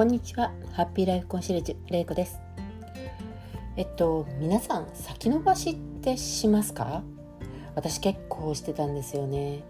[0.00, 0.50] こんにちは。
[0.72, 2.40] ハッピーライフコンシェルジュれいこです。
[3.76, 7.02] えっと皆さん先延ばしってしますか？
[7.74, 9.62] 私結構してたんですよね。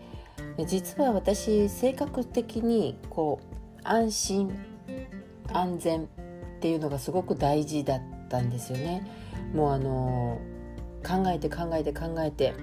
[0.68, 4.56] 実は私性格的にこう安心
[5.52, 6.06] 安全っ
[6.60, 9.04] ていうのがすごく大事だったんですよね。
[9.52, 10.40] もうあの
[11.04, 12.54] 考えて考えて考えて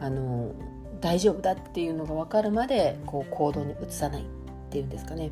[0.00, 0.56] あの
[1.00, 4.24] 大丈夫だっていうのが分かるまでこう行動に移さないっ
[4.70, 5.30] ていうんですかね。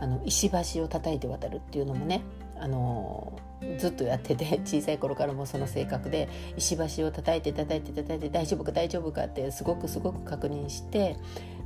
[0.00, 2.22] あの石橋を叩いて渡るっていうのもね
[2.60, 3.38] あの
[3.78, 11.16] ずっとやってて 小さい頃からもその性格で石橋を叩いて叩いて叩いて大丈夫か大丈夫かってすごくすごく確認して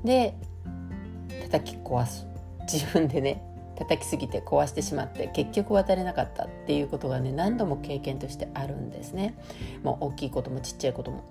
[0.04, 0.34] で
[1.50, 2.26] 叩き壊す
[2.70, 3.42] 自分でね
[3.76, 9.34] 叩きすぎて壊してしまって結局渡れなかったっていうことがね何度も経験としてあるんですね。
[9.82, 11.24] もう大きいこともちっちゃいことも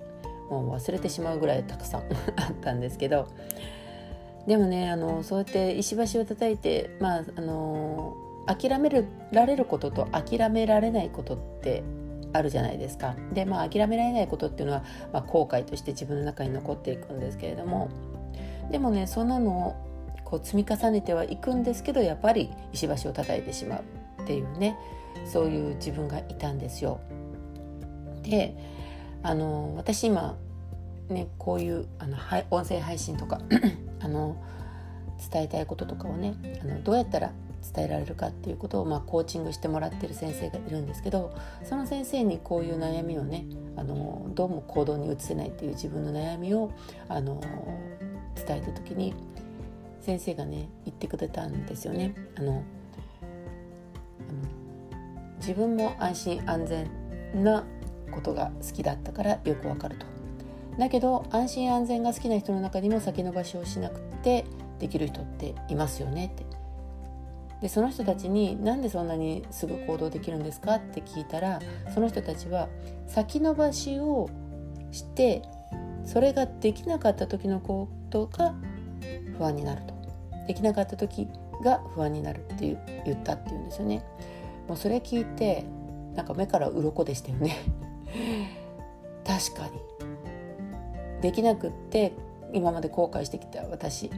[0.49, 2.01] もう忘れてしまうぐらいたくさん
[2.35, 3.27] あったんですけど
[4.47, 8.15] でもねあのそうやって石橋を叩いてまああの
[8.48, 8.89] 諦め
[9.31, 11.83] られることと諦められないことって
[12.33, 13.15] あるじゃないですか。
[13.33, 14.83] でまあ諦められないことっていうのは、
[15.13, 17.89] まあ、後悔として自分の中に残っていくんですけれども
[18.71, 19.75] でもねそんなのを
[20.23, 23.83] こう積み重ねてはいくんですけどやっぱり石橋を叩いてしまう
[24.23, 24.77] っていうね
[25.26, 26.99] そういう自分がいたんですよ。
[28.23, 28.55] で
[29.23, 30.35] あの私今
[31.09, 32.17] ねこういうあの
[32.49, 33.39] 音声配信とか
[34.04, 34.35] あの
[35.32, 37.32] 伝えたいこととかをねあのどうやったら
[37.74, 46.72] 伝えられるかっていうことを、まあ、コーチングしてもらってる先生がいるんですけどその先生にこういう悩みをねあのどうも行動に移せないっていう自分の悩みを
[47.07, 47.40] あの
[48.35, 49.13] 伝えた時に
[50.02, 52.16] 先生がね言ってくれたんですよね。
[52.35, 52.63] あの
[55.38, 57.63] 自分も安心安全な
[58.12, 60.10] ことが好きだったからよくわかると。
[60.77, 64.45] だけど安心安全が好きな人の中にも先延ばしをしなくて
[64.79, 66.45] できる人っていますよねって。
[67.61, 71.59] でその人たちになんでそんなにすぐ行動できるんですかって聞いたら
[71.94, 72.69] その人たちは
[73.05, 74.29] 先延ばしを
[74.91, 75.43] して
[76.03, 78.55] それができなかった時のことが
[79.37, 79.93] 不安になると。
[80.47, 81.27] できなかった時
[81.63, 84.03] が不安になるっていう言ったっていうんですよね。
[84.67, 85.63] もうそれ聞いて
[86.15, 87.57] なんか目から鱗でしたよね。
[89.23, 89.79] 確かに。
[91.21, 92.13] できなくって
[92.53, 94.09] 今まで後悔してきた私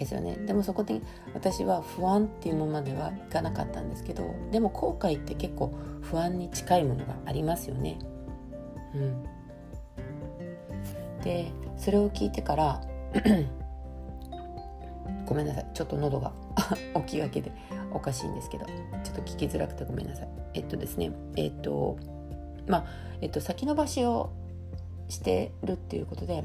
[0.00, 0.36] ですよね。
[0.46, 1.02] でもそこで
[1.34, 7.98] 私は不安っていうものまではいかなかったんですけどでも後悔って結構不安に近いものがありますよね。
[8.94, 9.22] うん、
[11.22, 12.80] でそれを聞いてから
[15.26, 15.66] ごめんなさい。
[15.74, 16.32] ちょっと喉が
[17.06, 17.52] 起きがけで
[17.92, 20.28] おかしいんですけどちょっと聞きづらくてごめんなさい。
[20.54, 21.98] えっとですねえっと
[22.66, 22.86] まあ
[23.20, 24.30] えっと先延ばしを
[25.10, 26.44] してるっていうことで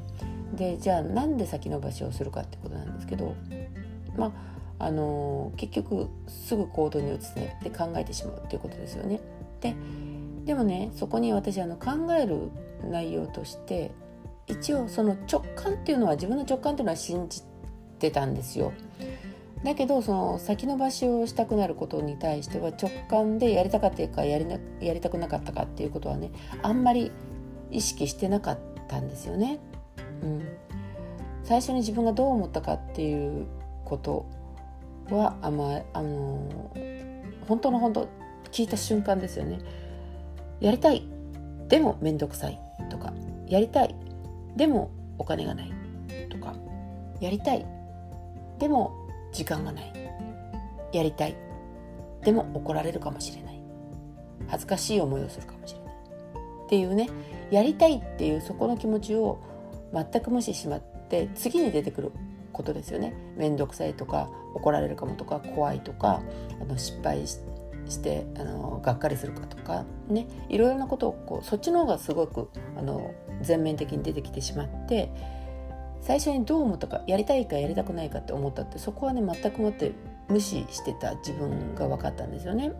[0.54, 3.36] でじゃあなんで先延ばしをするかってことなんですけど
[4.18, 4.32] まあ
[4.78, 9.22] あの結局すぐ行動に移せって考えてしまうっていうことですよね。
[9.62, 9.76] で
[10.46, 12.52] でもねそこに私あの考える
[12.90, 13.92] 内容として
[14.48, 17.42] 一応その直感っていうのは自分の直感っていうのは信じ
[18.00, 18.74] てたんですよ。
[19.64, 26.30] だけどその先延ばしをしたくなることに対しては直感でやりたかったかやりなやりたくなかったかっていうことはね
[26.62, 27.12] あんまり
[27.72, 29.60] 意識してなかったんですよね。
[30.24, 30.48] うん、
[31.44, 33.46] 最初に自分がどう思ったかっていう
[33.84, 34.26] こと
[35.10, 36.72] はあまあの
[37.48, 38.08] 本当の本当
[38.52, 39.60] 聞いた瞬間ですよね。
[40.60, 41.08] やりたい。
[41.68, 42.60] でも面倒くさい。
[42.90, 43.14] とか。
[43.48, 43.96] やりたい。
[44.56, 45.72] でもお金がない。
[46.30, 46.54] とか。
[47.20, 47.66] やりたい。
[48.60, 48.94] でも
[49.34, 49.94] 時間がない。
[50.94, 51.36] やりたい。
[52.24, 53.62] でも怒られるかもしれない。
[54.48, 55.85] 恥ずかしい思いをするかもしれない。
[56.66, 57.10] っていうね
[57.52, 59.40] やりたいっていうそこの気持ちを
[59.94, 62.12] 全く無視しまって次に出てくる
[62.52, 66.22] ことですよね面倒くさいとか怒られるかもとか怖いとか
[66.62, 67.38] あの失敗し
[68.02, 75.12] てあのがっかりするかとかねいろいろなことをこうそっちの方がすごくあの全面的に出てきてしまって
[76.02, 79.92] 最初にどう思ったかやりたいかやりたくないかって思ったってそこはね全くもって
[80.30, 82.72] 無視してた自分が分かったんですよね。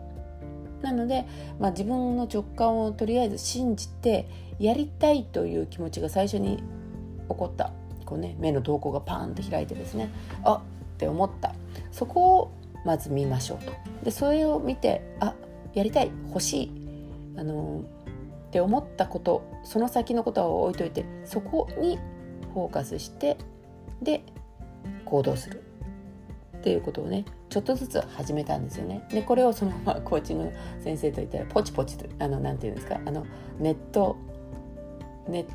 [0.82, 1.26] なので、
[1.58, 4.28] まあ、自分の直感をとりあえず信じて
[4.58, 6.62] やりたいという気持ちが最初に起
[7.28, 7.72] こった。
[8.04, 10.10] こう、ね、目の瞳孔がパーンと開いてですね。
[10.44, 10.60] あっ
[10.98, 11.54] て思った。
[11.90, 12.52] そこを
[12.84, 13.72] まず見ましょうと。
[14.04, 15.34] でそれを見てあ
[15.74, 16.70] やりたい欲しい
[17.36, 17.82] あの
[18.48, 21.98] って思ったことその先のことは置いといてそこに
[22.54, 23.36] フォーカスして
[24.00, 24.22] で
[25.04, 25.65] 行動する。
[26.66, 29.06] っていうことをねちょっとずつ始めたんですよね。
[29.08, 32.98] でこれをそのまま コーチングの先生と言ったらポチポチとあのなんていうんですか？
[33.06, 33.24] あの
[33.60, 34.16] ネット
[35.28, 35.46] ネッ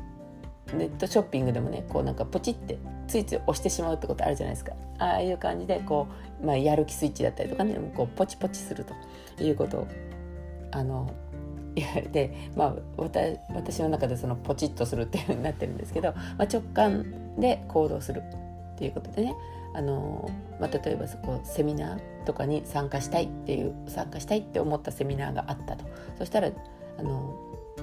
[0.74, 2.78] ネットショッピングでもねこうなんかポチって
[3.08, 4.72] ついつい押してしまうってことあるじゃないですか。
[5.00, 6.06] ああいう感じでこ
[6.42, 8.86] う、まあ、やる気スイッチだったりとかねこうポチポチする
[9.36, 9.86] ということを
[10.70, 11.10] あの
[11.74, 18.22] 言われて、まあ、私の中でそのポチッとするっていうふうになってるんですけど、まあ、直感で行動する。
[18.72, 19.34] っていうことでね
[19.74, 20.30] あの、
[20.60, 25.84] まあ、例えばそこセミナーとかに参加したいっていう参加したいって思ったセミナーがあったと。
[26.18, 26.50] そしたら
[26.98, 27.34] あの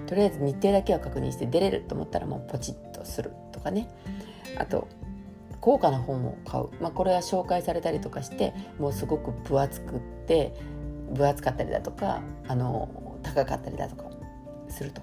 [0.08, 3.88] とりあえず日程だけは確認して出れると思ったらもうポチッとするとかね。
[4.58, 4.88] あと
[5.62, 10.54] 高価な本を買う、まあ、これは紹介されたりとかしてもうすごく分厚くって
[11.14, 12.90] 分厚かったりだとかあの
[13.24, 14.06] 高かったりだとか
[14.70, 15.02] すると。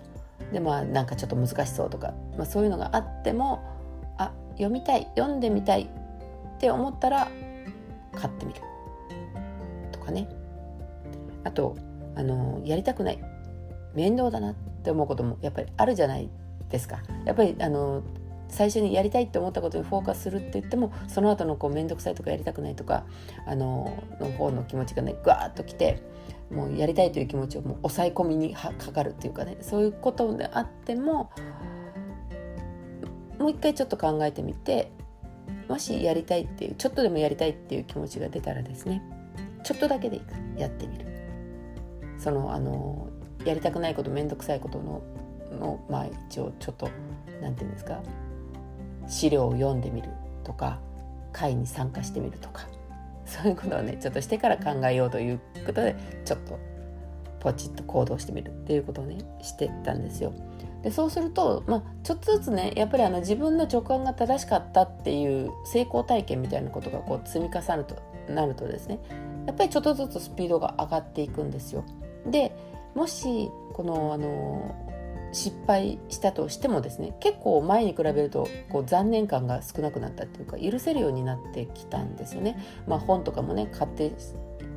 [0.53, 3.76] でまあなんかちょっと難しそうとか、まあ、そういうのがあっても
[4.57, 7.29] 読みたい読んでみたいって思ったら
[8.15, 8.61] 買ってみる。
[9.93, 10.29] とかね。
[11.45, 11.77] あと
[12.15, 13.19] あのやりたくない。
[13.95, 16.29] 面倒だなって思うこともやっぱりあるじゃない
[16.69, 17.03] ですか。
[17.25, 18.03] やっぱりあの
[18.49, 23.05] 最初にやりたいって思ったことにフォーカスするって言ってもその後のこう面倒くさいとかやりたくないとか
[23.47, 26.03] あのの方の気持ちがねグワーッときて
[26.51, 29.57] もうやりたいという気持ちをもう抑え込みにかかるっていうかね。
[29.61, 31.31] そういうことであっても
[33.39, 34.91] もう一回ちょっと考えてみて
[35.69, 39.03] もしやりたいっていうちょっとでもやりたいっていう気持ちが出たらですね
[39.63, 41.07] ちょっとだけでいいからやってみる。
[42.19, 43.09] そのあの
[43.45, 45.03] やりたくないこと面倒くさいことの
[45.61, 46.89] のまあ一応ちょっと
[47.41, 48.03] 何て言うんですか
[49.07, 50.09] 資料を読んでみる
[50.43, 50.81] とか
[51.33, 52.67] 会に参加してみるとか
[53.25, 55.95] そういうことをねちょっとしてから考えようということで
[56.25, 56.59] ちょっと
[57.41, 60.33] ポチッと行動してみるっていうことをねしてたんですよ。
[60.83, 67.97] でそうすると、まあ、ちょっとずつねやっぱりあの自分の直感が正しかったっていう成功体験みたいなことがこう積み重なると
[68.29, 69.01] なるとですね
[69.47, 71.85] やっぱりちょっとずつスピードが上がっていくんですよ。
[72.27, 72.57] で
[72.95, 74.75] もしこのあの
[75.33, 82.59] 失敗したとしてもですね結構前に比べるとこう残念感が少なくなったっていうか許せるようになってきたんですよね。
[82.87, 84.13] まあ、本とかもね買って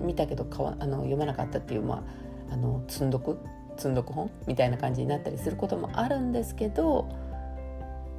[0.01, 2.03] みたけどわあの読まなかったっていう、まあ、
[2.51, 3.37] あの積んどく？
[3.77, 4.29] 積んどく本？
[4.47, 7.09] みたいな感じになったりすることもあるんですけど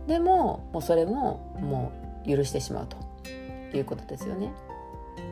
[0.07, 1.93] でももうそれもも
[2.27, 4.53] う許してしまうということですよね。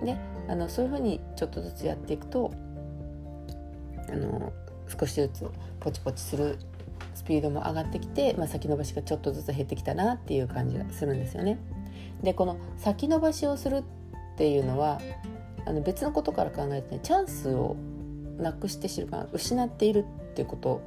[0.04, 0.16] で
[0.48, 2.52] あのそういうふうにちょっとずつやっていくと
[4.08, 4.52] あの
[4.98, 5.46] 少しずつ
[5.80, 6.58] ポチポチする
[7.14, 11.58] スピードも上がってきて、まあ、先延ばしがちょっとずつ減ってきたなっていう感じがするんですよね。
[12.22, 15.00] でこの先延ばしをするっていうのは
[15.66, 17.76] あの別のことから考えてねチャンスを
[18.38, 20.80] なくしてしまう失っているっていうこと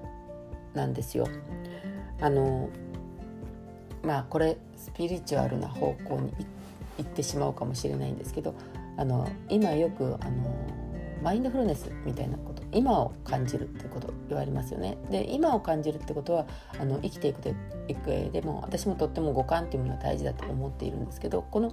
[0.73, 1.27] なんですよ。
[2.19, 2.69] あの
[4.03, 6.33] まあこれスピリチュアルな方向に
[6.97, 8.55] 行ってしまうかもしれないんですけど
[8.97, 10.55] あの今よくあの
[11.23, 14.97] マインドフルネスみたいなこと今を感じるってこと言われますよね。
[15.09, 16.45] で今を感じるってことは
[16.79, 17.53] あの生きていくで
[17.87, 21.71] いく上でも私もとっても五感っていうものは大事だと思っているんですけどこの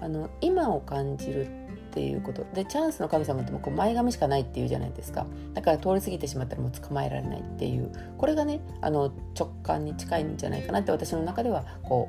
[0.00, 1.46] あの今を感じる
[1.90, 2.46] っていうこと。
[2.54, 5.26] でチャンスの神様ってもこう前髪しかないっていうじゃないですか。
[5.54, 7.90] だから通り過ぎてしまったらもう捕まえられないっていう。
[8.16, 12.08] これがねあの直感に近いんじゃないかなって私の中ではこ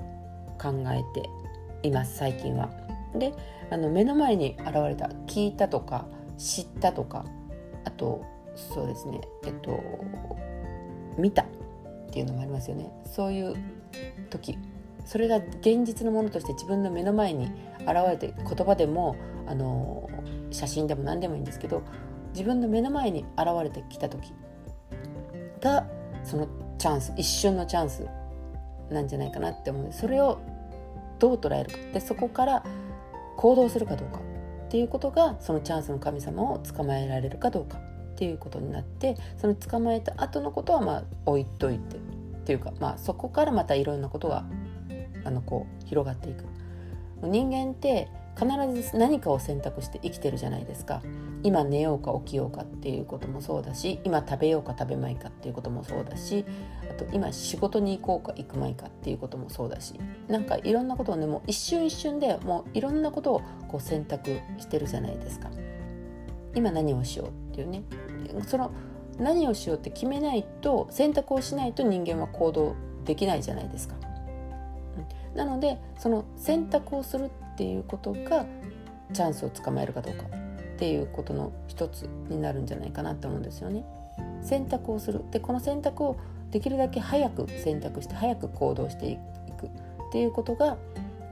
[0.57, 1.29] う考えて
[1.88, 2.69] います最近は。
[3.15, 3.33] で
[3.69, 6.05] あの目の前に現れた聞いたとか
[6.38, 7.25] 知ったとか
[7.83, 8.23] あと
[8.55, 9.79] そうですねえっと
[11.17, 11.45] 見たっ
[12.11, 12.91] ていうのもありますよね。
[13.05, 13.55] そういう
[14.29, 14.57] 時。
[15.03, 19.15] それが現実のものとして自分の目の前に現れて言葉でも
[19.47, 20.09] あの
[20.51, 21.83] 写真でも何でもいいんですけど
[22.33, 24.33] 自分の目の前に現れてきた時
[25.59, 25.88] が
[26.23, 26.47] その
[26.77, 28.07] チャンス一瞬のチャンス
[28.89, 30.39] なんじゃないかなって思うんでそれを
[31.19, 32.63] どう捉えるかでそこから
[33.38, 34.21] 行動するかどうかっ
[34.69, 42.00] ていうことがそのチャンスの神様を捕まえられるかどうかっていうことになってその捕まえた後のことはまあ置いといてっ
[42.43, 44.45] ていうか、まあ、そこからまたいろんなことが
[45.23, 46.43] あのこう広がっていく。
[47.27, 48.47] 人間って必
[48.89, 51.01] ず何かを選択して生きてるじゃないですか。
[51.43, 56.45] 今寝ようか起きようかっていうこともそうだし今食べようか食べまいかっていうこともそうだし
[56.89, 59.95] あと今仕事に行こうか行くまいかっていうこともそうだし
[60.27, 65.49] なんかいろんなことをねもう一瞬一瞬でもういろんなことをこう選択してるじゃないですか。
[66.53, 67.83] 今何をしようっていうね。
[68.45, 68.71] その
[69.17, 72.75] 何をしようって決めないと選択をしないと人間は行動
[73.05, 73.95] できないじゃないですか。
[75.35, 78.45] なのでその選択をするっていうことが
[79.13, 80.29] チャンスをつかまえるかどうかっ
[80.77, 83.85] ていうことの一つになるんじゃないかなと思うんですよね。
[84.41, 86.17] 選択をするでこの選択を
[86.51, 89.17] できるだけ早く選択して早く行動してい
[89.57, 89.69] くっ
[90.11, 90.77] ていうことが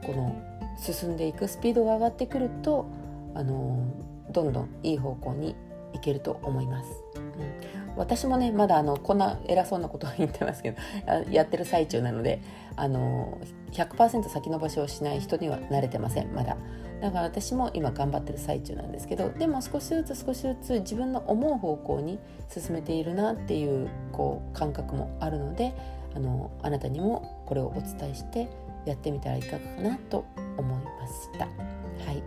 [0.06, 0.40] この
[0.78, 2.86] 進んでいくスピードが上がってくると
[3.34, 3.84] あの
[4.30, 5.54] どんどんいい方向に
[5.92, 6.90] いけると思います。
[7.16, 10.78] うん、私もねまだあのこんな偉そうなことは言ってますけど
[11.30, 12.40] やってる最中なので
[12.76, 13.38] あの
[13.72, 16.56] 100%先延ばしをしない人には慣れてませんまだ。
[17.00, 22.18] だから私も今頑張ってる最中なんですけどでも少しずつ少しずつ自分の思う方向に
[22.48, 25.72] 進めているなっていうこう感覚もあるので
[26.14, 28.48] あのあなたにもこれをお伝えして
[28.84, 30.24] やってみたらいかがかなと
[30.58, 31.46] 思いました。
[31.46, 32.22] はい。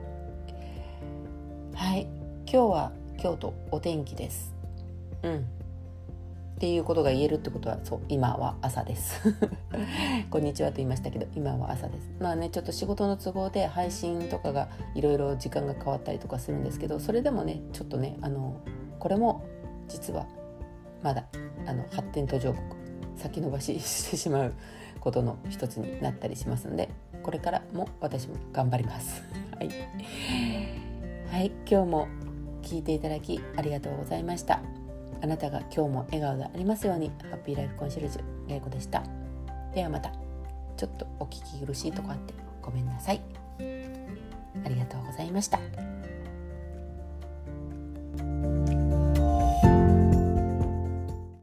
[1.74, 2.08] はい。
[2.46, 4.53] 今日は京都お天気です。
[5.24, 5.64] うん。
[6.64, 9.22] っていうことが言えるってことはそう今は朝です。
[10.30, 12.10] こんにちはと言いましたけど今は朝です。
[12.20, 18.62] まあねちょっと仕事の都合で配信とかがいろいろ時間が変わったりとかするんですけどそれでもねちょっとねあの
[19.00, 19.44] これも
[19.90, 20.26] 実は
[21.02, 21.26] まだ
[21.66, 22.64] あの発展途上国
[23.18, 24.54] 先延ばししてしまう
[25.02, 26.90] ことの一つになったりしますので
[27.24, 29.22] これからも私も頑張ります。
[29.58, 29.70] はい、
[31.30, 32.08] はい、今日も
[32.62, 34.83] 聞いていただきありがとうございました。
[35.24, 37.10] あなたが今日も笑顔でありますように。
[37.32, 39.02] ハッピーライフコンシェルジュ玲子でした。
[39.74, 40.12] ではまた。
[40.76, 43.22] ちょっとお聞き苦しいとこあってごめんなさい。
[43.58, 43.62] あ
[44.68, 45.60] りがとうございました。